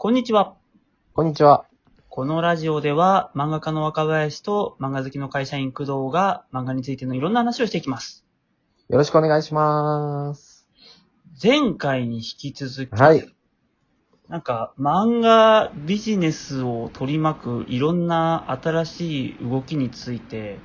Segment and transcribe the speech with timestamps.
[0.00, 0.54] こんにちは。
[1.12, 1.64] こんにちは。
[2.08, 8.24] このラジオでは漫画家の若林と漫画好きの会社員工藤が漫画についてのいろんな話をしていきます。
[8.88, 10.68] よろしくお願いします。
[11.42, 13.28] 前回に引き続き、はい。
[14.28, 20.60] なんか漫画ビジネスを取り巻くいろんな新しい動きについて、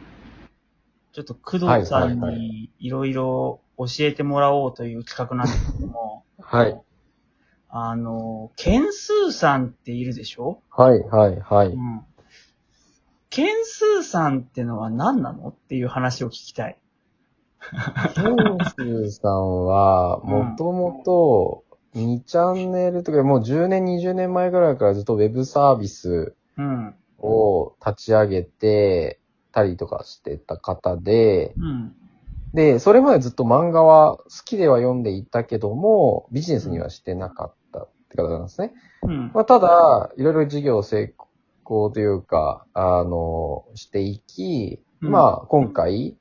[1.11, 6.79] ちょっと工藤さんはいはいはにいろいろ教えてもらおうという企画なんですけども、はい。
[7.75, 10.61] あの、件数さんっているでしょ？
[10.69, 11.67] はい、はい、はい。
[11.69, 12.01] うん。
[13.31, 15.49] 件数さんってのは何なの？
[15.49, 16.77] っていう話を聞きたい。
[18.13, 21.63] ケンスーさんは、うんもともと、
[21.95, 26.93] 2チャンネルとか、もう10年、20年前ぐらいからずっとウェブサービスうん。
[27.17, 29.19] を立ち上げて
[29.51, 31.95] たりとかしてた方で、うん。
[32.53, 37.55] で、それまでずっと漫画は好きでは読んでいたけども、ビジネスにはしてなかった
[38.13, 38.73] って方なんですね。
[39.03, 39.31] うん。
[39.33, 41.13] まあ、ただ、いろいろ事業成
[41.65, 46.15] 功というか、あの、していき、うんまあ、今回、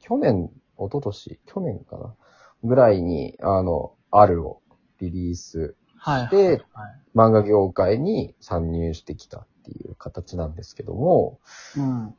[0.00, 2.14] 去年、一昨年去年かな
[2.64, 4.62] ぐらいに、あの、あるを
[5.00, 6.28] リリース、はい。
[6.28, 6.92] ではい。
[7.14, 11.38] 漫画業界に参入してきたっていう形なんですけども、
[11.76, 12.14] うん。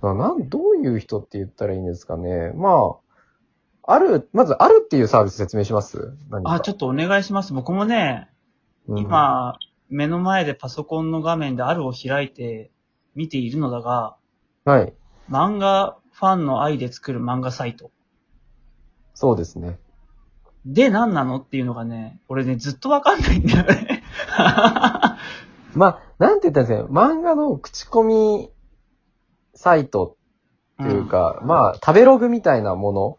[0.00, 2.52] まあなん、どういう人って言ったらいいんですかね。
[2.54, 2.98] ま
[3.86, 6.16] あ、ある、まずあるっていうサービス説明します？
[6.44, 7.52] あ、ちょっとお願いします。
[7.52, 8.30] 僕もね、
[8.88, 12.70] うん今、目の前でパソコンの画面であるを開いて
[13.14, 14.16] 見ているのだが、
[14.64, 14.94] はい。
[15.30, 17.90] 漫画ファンの愛で作る漫画サイト。
[19.14, 19.78] そうですね。
[20.66, 24.02] で何なのっていうのがね、俺ね、ずっとわかんないんだよね。
[25.74, 28.50] まあ、なんて言ったらいいんですかね、漫画の口コミ
[29.54, 30.16] サイト
[30.82, 33.18] っていうか、まあ、食べログみたいなもの、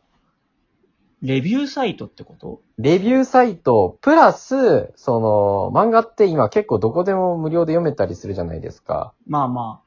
[1.22, 2.62] レビューサイトってこと？
[2.78, 9.14] レビューサイト、プラス、その、漫画って今結構どこでも無料で読めたりするじゃないですか。
[9.26, 9.82] まあま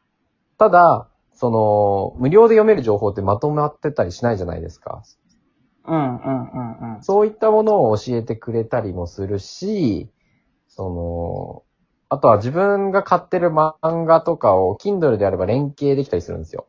[0.56, 5.02] ただ、その、無料で読める情報ってまとまってたりしないじゃないですか。
[5.84, 5.92] あ。
[5.92, 7.02] うんうんうんうん。
[7.02, 10.10] そういったものを教えてくれたりもするし、
[10.66, 11.62] その、
[12.08, 13.74] あとは自分が買ってる漫
[14.04, 16.66] 画とかを Kindle であれば連携できたりするんですよ。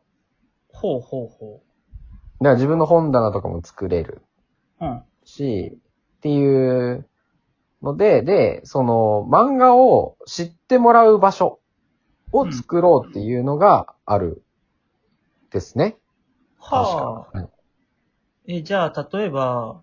[0.68, 1.62] ほうほうほ
[2.40, 4.22] だから自分の本棚とかも作れる
[4.80, 4.84] う。
[4.84, 5.02] うん。
[5.24, 5.78] し、
[6.18, 7.08] っていう
[7.82, 11.60] ので、で、その漫画を知ってもらう場所
[12.32, 14.42] を作ろうっていうのがある
[15.50, 15.96] ですね。
[16.58, 17.32] はあ。
[17.32, 17.50] 確か
[18.46, 19.82] にえ、じゃあ、例えば、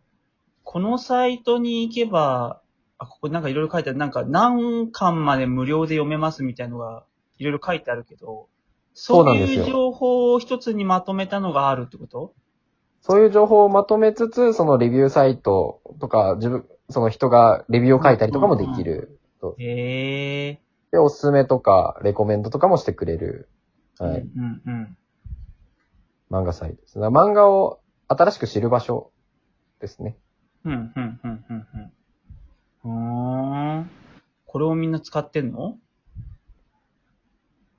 [0.64, 2.62] このサイトに行けば、
[2.98, 4.00] あ、ここなんかいろいろ書いてある。
[4.00, 7.06] なんか何巻まで無料で読めますみたいのが
[7.38, 8.50] いろいろ書いてあるけど、
[8.94, 12.34] そうそうなんですよいう情報を一つにまとめたのがあるってこと？
[13.08, 19.18] そういう情報をまとめつつ、そのレビューサイトとか、自分、その人がレビューを書いたりとかもできる。
[19.58, 20.62] へえ。
[20.92, 23.48] で、おすすめとか、レコメンドとかもしてくれる、
[23.98, 24.98] はい、うんうん
[26.30, 27.00] 漫画サイトです。
[27.00, 27.80] 漫画を
[28.10, 29.12] 新しく知る場所
[29.80, 30.18] ですね。
[30.66, 30.74] うん。
[30.74, 31.68] うん、うん、うん、
[32.84, 33.90] うん、うん。
[34.46, 35.78] これをみんな使ってんの？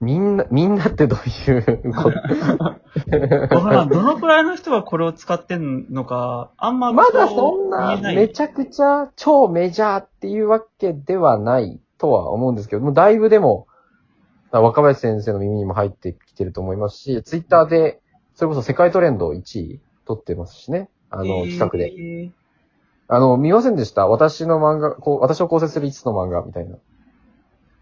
[0.00, 3.54] みんな、みんなってどういうこ と？
[3.56, 3.88] わからん。
[3.88, 13.66] どのくらいの人がこれを使ってんのか、あんままだそんな、めちゃくちゃ超メジャーっていうわけではないとは思うんですけど、もうだいぶでも、
[14.52, 18.00] 若林先生の耳にも入ってきてると思いますし、ツイッターで、
[18.34, 20.88] それこそ世界トレンド1位取ってますしね。
[21.10, 21.90] あの、企画で。
[21.90, 22.30] で。
[23.08, 24.06] あの、見ませんでした？
[24.06, 26.76] 私の漫画、こう、私を構成する5つの漫画みたいな。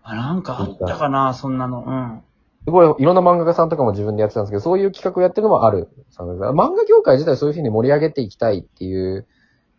[0.09, 1.85] あ、なんかあったかな、そんなの。
[1.85, 2.23] うん。
[2.65, 5.89] すごい、いろんな漫画家さんとかも自分でやってたんですけど、そういう企画をやってるのもある。
[6.17, 9.27] 漫画業界自体そういうふうに盛り上げていきたいっていう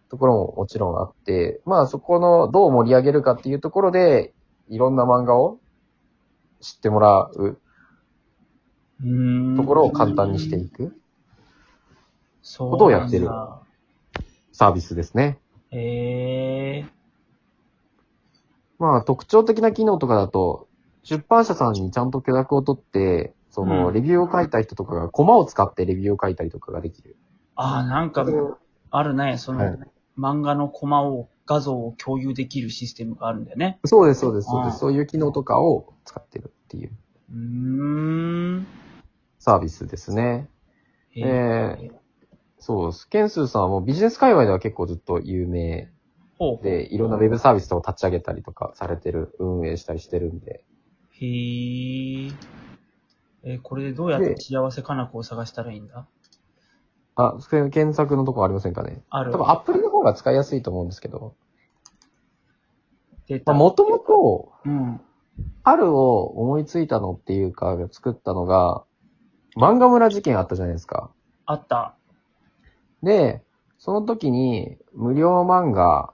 [0.10, 4.34] ところももちろんあって、まあそこのどう盛り上げるかっていうところで、
[4.68, 5.60] いろんな漫画を
[6.60, 7.58] 知ってもらう
[9.56, 10.94] ところを簡単にしていく
[12.42, 13.28] そうことをやってる
[14.52, 15.40] サービスですね。
[15.72, 16.97] へえ。
[18.80, 20.68] まあ特徴的な機能とかだと、
[21.04, 27.16] 出版社さんにちゃんと許諾を取って、そのうんレビューを書いた人とかがコマを使ってレビューを書いたりとかができる。
[27.56, 28.26] あ、なんか、
[28.92, 29.38] あるね。
[29.38, 29.80] その、はい
[30.18, 33.80] 漫画のコマを、画像を共有できるシステムがあるんだよね。
[33.86, 34.80] そうです、そうです、そうでああす。
[34.80, 36.92] そういう機能とかを使ってるっていう
[37.32, 37.38] うー
[38.58, 38.68] ん。
[39.38, 40.50] サービスですね。
[41.12, 41.92] へえ
[42.60, 43.08] そうです。
[43.08, 45.90] ケンスーさんはもうビジネス界隈では結構ずっと有名。
[46.62, 50.64] で、いろんなウェブサービスを立ち上げたりとかされてる、運営したりしてるんで。
[51.12, 52.32] へえ。
[53.44, 56.08] え、これでどうやって幸せかな子を探したらいいんだ？
[57.16, 59.02] あ、検索のとこありませんかね？
[59.10, 59.32] ある。
[59.32, 61.36] 多分アプリの方が使いやすいと思うんですけど。
[63.28, 63.54] 出た。
[63.54, 65.02] まあ、もともと、うん。
[65.64, 68.84] 春を思いついたのっていうか、作ったのが、
[69.56, 71.12] 漫画村事件あったじゃないですか。
[71.46, 71.96] あった。
[73.02, 73.44] で、
[73.78, 76.14] その時に、無料漫画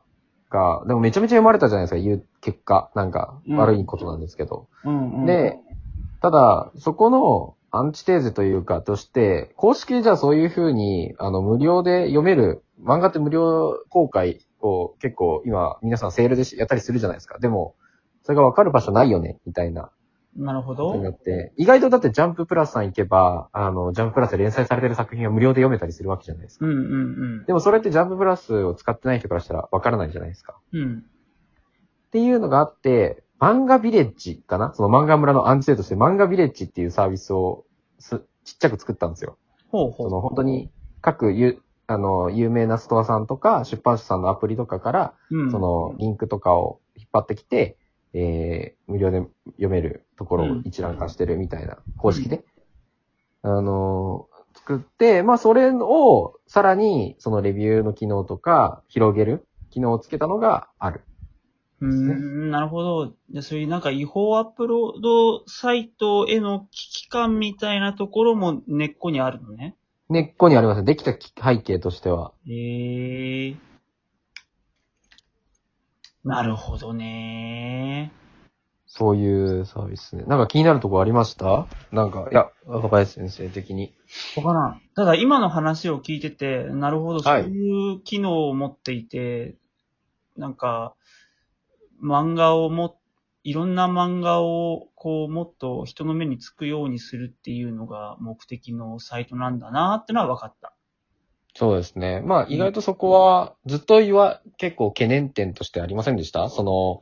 [0.54, 2.92] が、でもめちゃめちゃ読まれたじゃないですか、言う結果。
[2.96, 4.68] なんか、うん悪いことなんですけど。
[4.86, 5.26] うんうん。
[5.26, 5.58] で、
[6.22, 17.40] ただ、そこのアンチテーゼというか、として、公式でじゃあそういう風に、あの、無料で読める、漫画って無料公開を結構今、皆さんセールでしやったりするじゃないですか。
[17.40, 17.76] でも、
[18.22, 19.90] それがわかる場所ないよね、みたいな。
[20.35, 21.15] なるほことになど。
[21.15, 26.65] って、意外とだってジャンププラスさん行けば、あの、ジャンププラスで連載されてる作品が無料で読めたりするわけじゃないですか。
[26.65, 30.57] うんうんでもそれってジャンププラスを使ってない人からしたらわからないじゃないですか。
[30.71, 30.81] うん。
[30.81, 30.97] うん。
[31.00, 34.74] っていうのがあって、漫画ビレッジかな？
[34.74, 37.65] その漫画村のアンチテートとして漫画ビレッジっていうサービスを
[38.00, 39.38] すちっちゃく作ったんですよ。
[39.69, 40.03] ほうほ。
[40.03, 40.71] そうの本当に
[41.01, 45.51] 各ゆあの有名なストアさんとか出版社さんのアプリとかから、うん。
[45.51, 47.77] そのリンクとかを引っ張ってきて、
[48.13, 49.24] えー、無料で
[49.54, 52.44] 読めるところを一覧化してるみたいな公式で、
[53.42, 61.01] あのー作って、まあそれをさらにそのレビューの機能とか広げる機能をつけたのがある。
[61.81, 63.07] うーん、なるほど。
[63.07, 69.75] じゃあそういうなんか違法アップロードサイトへの危機感みたいなところも根っこにあるのね。
[70.09, 70.83] 根っこにあります。
[70.83, 72.31] できたき背景としては。
[72.48, 73.56] へえ。
[76.24, 78.12] なるほどね。
[78.86, 80.24] そういうサービスね。
[80.28, 81.68] なんか気になるとこありました？
[81.92, 83.94] なんか、いや、若林先生的に。
[84.38, 84.81] わからん。
[84.96, 89.56] ただ今の話を聞いてて、なるほど、そうはいいう機能を持っていて、
[90.38, 90.94] なんか、
[92.04, 93.00] 漫画をも、
[93.44, 100.73] いろんな漫画を、こう、もっと人の目につくようにするっていうのが目的のサイトなんだなってのは分かった。
[101.56, 102.22] そうですね。
[102.22, 106.50] まあ意外とそこはずっと言わ、結構懸念点としてありませんでした？
[106.50, 107.02] その、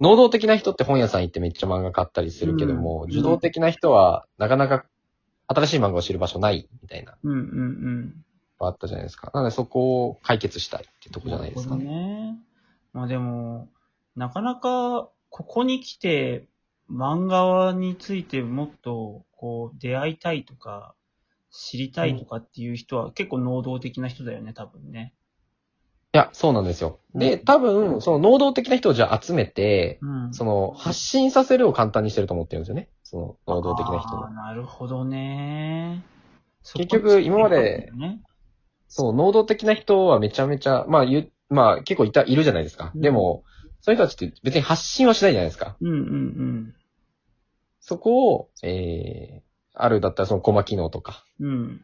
[0.00, 4.84] 能動的な人って本屋さん行ってめっちゃ漫画買ったりするけども、うん受動的な人はなかなか
[5.46, 8.24] 新しい漫画を知る場所ないみたいな、うんうんうん。
[8.60, 9.30] あったじゃないですか。
[9.32, 12.06] なのでそこを解決したいってとこじゃないですかなるほどね。
[12.32, 12.38] ね。
[12.92, 13.68] まあでも、
[14.16, 16.48] なかなか、ここに来て、
[16.90, 20.94] 漫画についてもっと、こう、出会いたいとか、
[21.50, 25.14] 知りたいとかっていう人は結構能動的な人だよね、多分ね。
[26.14, 27.00] いや、そうなんですよ。
[27.14, 30.34] で、多分、その能動的な人をじゃあ集めて、うん。
[30.34, 32.88] その発信させるを簡単にしてると思ってるんですよね。
[33.02, 34.30] その能動的な人あーの。
[34.30, 36.02] なるほどね。
[36.74, 38.20] 結局今までね、
[38.88, 42.92] そう、能動的な人はめちゃめちゃ、まあ言う、まあ結構いた、いるじゃないですか。
[42.94, 43.44] うんでも、
[43.80, 45.76] そういう人たちって別に発信はしないじゃないですか。
[45.80, 46.74] うんうんうん。
[47.80, 49.47] そこを、えー、
[49.78, 51.80] あるだったらそのコマ機能とか、うん。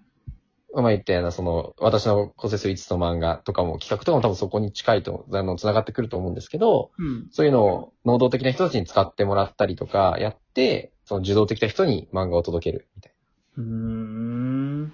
[0.75, 7.29] まあ言ったようなその、私の構成する5つの漫画とかも企画とかも多分そこに近いと、あの、繋がってくると思うんですけど、うん。
[7.31, 13.12] そういうのを能動的な人たちに使ってもらったりとかやって、その受動的な人に漫画を届けるみたい
[13.58, 14.93] うーん。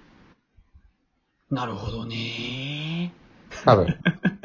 [1.49, 3.13] なるほどね。
[3.65, 3.73] な。
[3.73, 3.97] 多分、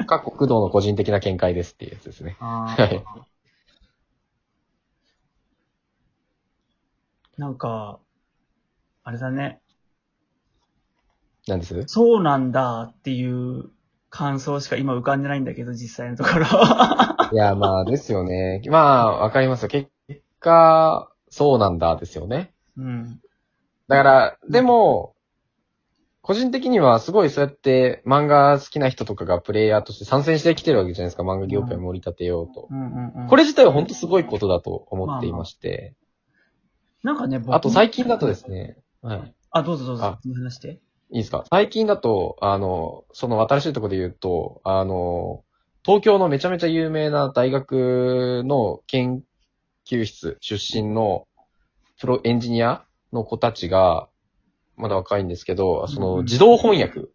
[0.07, 2.37] 各国道の個人的な見解ですっていうやつですね。
[2.41, 3.03] あはいー
[7.37, 7.99] なんか、
[9.07, 9.61] あれだね。
[11.47, 11.81] なんです？
[11.87, 13.69] そうなんだっていう
[14.09, 16.45] 感想しか今浮かんでないんだけど、実際のところ。
[17.31, 18.61] いや、まあですよね。
[18.67, 19.69] まあ、わかりますよ。
[19.69, 19.89] 結
[20.41, 22.51] 果、そうなんだですよね。
[22.75, 23.21] うん。
[23.87, 25.15] だから、でも、
[26.21, 31.23] 個人的にはすごいそうやって漫画好きな人とかがプレイヤーとして参戦してきてるわけじゃないですか。
[31.23, 32.67] 漫画業界を盛り立てようと。
[32.69, 33.27] うんうんうん。
[33.29, 35.95] これ自体は本当すごいことだと思っていまして。
[37.03, 38.75] なんかね、僕あと最近だとですね、
[39.07, 39.33] はい。
[39.51, 40.19] あ、どうぞどうぞあ。
[40.35, 40.79] 話して。
[41.11, 41.45] いいですか？
[41.49, 45.43] 最近だと、あの、その新しいところで言うと、あの、
[45.85, 49.23] 東京のめちゃめちゃ有名な大学の研
[49.89, 51.25] 究室出身の
[51.99, 52.83] プロエンジニア
[53.13, 54.09] の子たちが、
[54.75, 57.07] まだ若いんですけど、そのうん自動翻訳、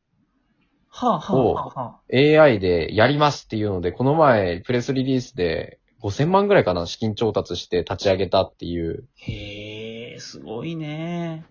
[0.88, 2.00] はあ、はあ、はあ、はあ。
[2.12, 9.06] AI でやりますっていうので、この前プレスリリースで5000万ぐらいかな資金調達して立ち上げたっていう。
[9.16, 11.44] へえ、すごいね。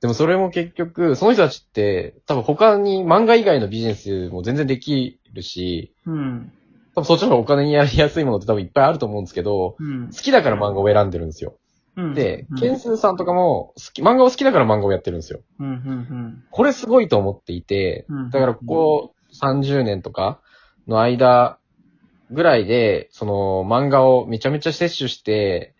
[0.00, 6.52] でもそれも結局、その人たちって多分他に漫画以外のビジネスも全然できるし、うん。
[6.94, 10.12] 多分そっちの方がお金にやりやすいものって多分いっぱいあると思うんですけど、うん好。
[10.12, 11.58] きだから漫画を選んでるんですよ。
[11.96, 12.14] うん。
[12.14, 15.40] でうん、ケンスーさんとかも好き、漫画を好きだから漫画をやってるんですよ。
[15.58, 18.30] うん、うん、これすごいと思っていて、うん。
[18.30, 20.40] だからここ30年とか
[20.88, 21.58] の間
[22.30, 25.74] ぐらいで、その漫画をめちゃめちゃ摂取して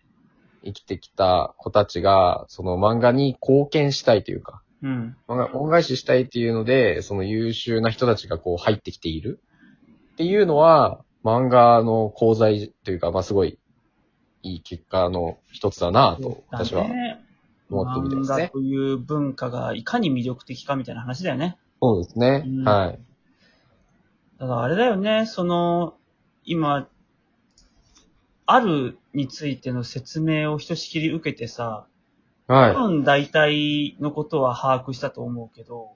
[0.63, 5.15] 生きてきた子たちが、その漫画に貢献したいというか、うん。
[5.27, 9.41] 漫画恩返ししたいっていうので、その優秀な人たちがこう入ってきている
[10.13, 13.59] っていうのは、漫画の功罪というか、まあすごい
[14.43, 16.85] いい結果の一つだなと、私は
[17.69, 18.35] 思ってみてますね。
[18.35, 21.57] 漫画という文化がいかに魅力的かみたいな話だよね。
[21.81, 22.43] そうですね。
[22.45, 22.99] うんはい。
[24.39, 25.93] ただあれだよね、その、
[26.43, 26.87] 今、
[28.47, 31.87] あるについての説明をひとしきり受けてさ、
[32.47, 32.75] はい。
[32.75, 35.91] 多分大体のことは把握したと思うけど、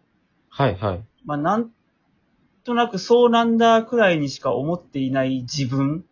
[0.50, 1.03] はい、はい。
[1.25, 1.72] まあなん
[2.63, 6.05] となくそうなんだくらいにしか思っていない自分。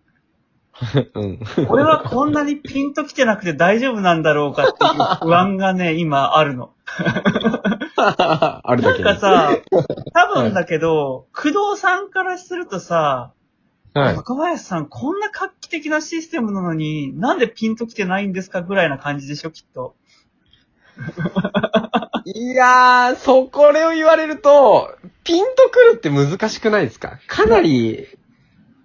[1.14, 1.40] うん。
[1.70, 6.74] 俺はこんなにピンときてなくて大丈夫なんだろうかっていう不安がね、 今あるの。
[7.96, 9.58] あるだけになんかさ、
[10.14, 13.34] 多分だけど、工藤さんからするとさ、
[13.94, 14.16] はい。
[14.16, 19.96] 若林さんこんな画期的なシステムなのに、なんでピンときてないんですかぐらいな感じでしょ、きっと。
[22.26, 27.20] いやー、そこれを言われると、ピンとくるって難しくないですか？
[27.28, 28.08] かなり、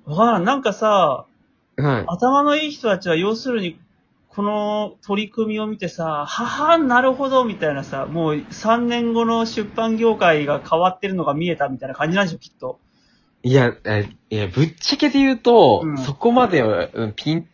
[0.04, 0.44] わからん。
[0.44, 1.26] なんかさ、
[1.76, 2.04] はい。
[2.08, 3.78] 頭のいい人たちは要するに、
[4.28, 12.80] この取り組みを見てさ、ははなるほど、みたいなさ、もう3年後の出版業界が変わってるのが見えたみたいな感じなんでしょ、きっと。
[13.48, 17.48] いや、えいや、ぶっちゃけて言うと、うんそこまでは、うんピン、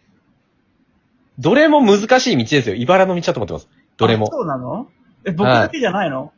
[1.38, 2.74] どれも難しい道ですよ。
[2.74, 3.68] 茨の道だと思ってます。
[3.96, 4.30] どれもあ。
[4.32, 4.88] そうなの？
[5.24, 6.32] え、僕だけじゃないの、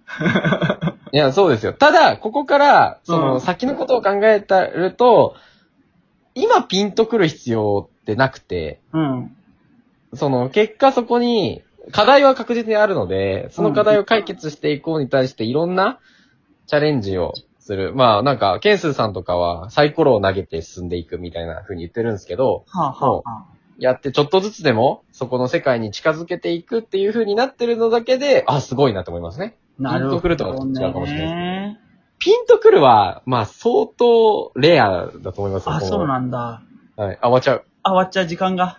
[1.10, 1.72] いや、そうですよ。
[1.72, 5.36] ただ、ここから、その、うん先のことを考えたると、
[6.34, 9.34] 今ピンとくる必要ってなくて、うん。
[10.12, 15.98] その、結果そこに、課題は確実にあるので、その課題を解決していこうに対していろんな
[16.66, 17.32] チャレンジを
[17.66, 17.92] する。
[17.94, 23.46] まあ、なんか、ケンスーさんとかはサイコロを投げて進んでいくみたいな風に言ってるんですけど、はあ、はあはあ、
[23.78, 29.56] やってちょっとずつでも、そこの世界に近づけていくっていう風になってるのだけで、あ、すごいなと思いますね。
[29.78, 30.16] なるほど、ね。
[30.16, 31.80] ピンとくるとは違うかもしれないね。
[32.18, 35.74] ピンとくるは、まあ、相当レアだと思いますよ。
[35.74, 36.62] あ、そうなんだ。
[36.96, 37.18] はい。
[37.20, 37.64] あ、終わっちゃう。
[37.82, 38.74] あ、終わっちゃう時間が。